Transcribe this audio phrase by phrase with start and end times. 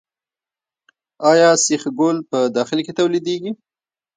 [1.31, 3.51] آیا سیخ ګول په داخل کې تولیدیږي؟